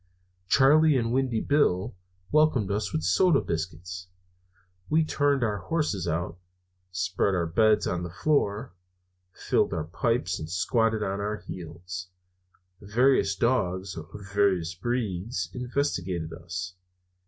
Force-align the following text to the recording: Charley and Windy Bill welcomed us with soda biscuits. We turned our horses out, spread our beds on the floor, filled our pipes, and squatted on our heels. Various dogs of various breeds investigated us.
Charley 0.47 0.97
and 0.97 1.11
Windy 1.13 1.41
Bill 1.41 1.95
welcomed 2.31 2.71
us 2.71 2.91
with 2.91 3.03
soda 3.03 3.39
biscuits. 3.39 4.07
We 4.89 5.05
turned 5.05 5.43
our 5.43 5.59
horses 5.59 6.07
out, 6.07 6.39
spread 6.91 7.35
our 7.35 7.45
beds 7.45 7.85
on 7.85 8.01
the 8.01 8.09
floor, 8.09 8.73
filled 9.31 9.73
our 9.73 9.83
pipes, 9.83 10.39
and 10.39 10.49
squatted 10.49 11.03
on 11.03 11.19
our 11.19 11.37
heels. 11.45 12.07
Various 12.81 13.35
dogs 13.35 13.95
of 13.95 14.07
various 14.33 14.73
breeds 14.73 15.51
investigated 15.53 16.33
us. 16.33 16.73